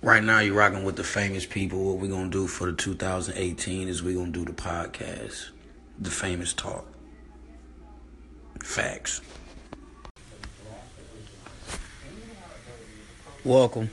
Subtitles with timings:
[0.00, 1.84] Right now, you're rocking with the famous people.
[1.84, 5.48] What we're gonna do for the 2018 is we're gonna do the podcast,
[5.98, 6.86] the famous talk.
[8.62, 9.20] Facts.
[13.42, 13.90] Welcome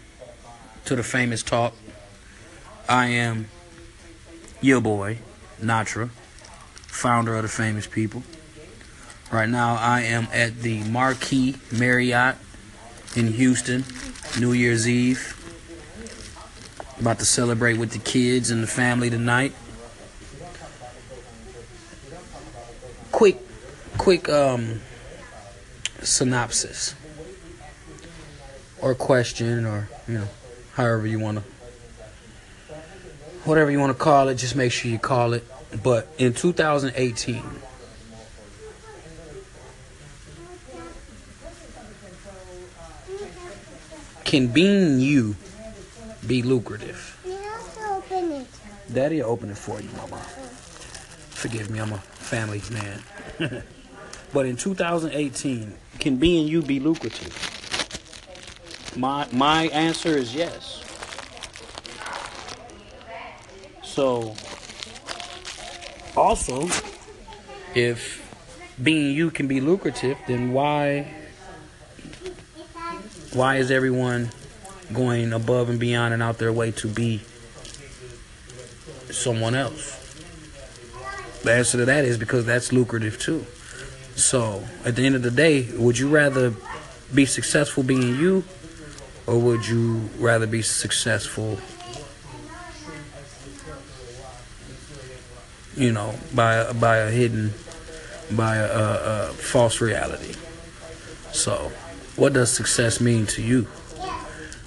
[0.86, 1.74] to the famous talk.
[2.88, 3.48] I am
[4.62, 5.18] your boy,
[5.60, 6.10] Natra,
[6.86, 8.22] founder of the famous people.
[9.32, 12.36] Right now, I am at the Marquis Marriott
[13.16, 13.86] in Houston,
[14.40, 15.35] New Year's Eve.
[17.00, 19.54] About to celebrate with the kids and the family tonight.
[23.12, 23.38] Quick,
[23.98, 24.82] quick um,
[26.02, 26.96] synopsis
[28.82, 30.28] or question or you know
[30.74, 31.44] however you want to
[33.44, 35.44] whatever you want to call it just make sure you call it
[35.82, 37.44] but in 2018
[44.24, 45.36] can being you
[46.28, 47.18] be lucrative.
[48.92, 50.18] Daddy will open it for you mama.
[51.30, 53.02] Forgive me i'm a family man.
[54.34, 57.34] But in 2018 can being you be lucrative?
[58.98, 60.84] My my answer is yes.
[63.82, 64.36] So
[66.18, 66.68] also
[67.74, 68.22] if
[68.82, 71.08] being you can be lucrative, then why
[73.32, 74.32] why is everyone
[74.94, 77.22] going above and beyond and out their way to be
[79.10, 80.02] someone else?
[81.44, 83.46] The answer to that is because that's lucrative too.
[84.16, 86.54] So at the end of the day, would you rather
[87.14, 88.44] be successful being you
[89.28, 91.60] or would you rather be successful
[95.76, 97.54] you know by by a hidden
[98.32, 100.34] by a, a, a false reality
[101.32, 101.72] so
[102.16, 103.68] what does success mean to you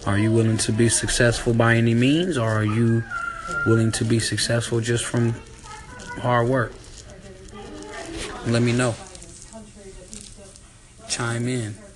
[0.07, 3.03] are you willing to be successful by any means or are you
[3.67, 5.35] willing to be successful just from
[6.21, 6.73] hard work?
[8.47, 8.95] Let me know.
[11.09, 11.88] Chime in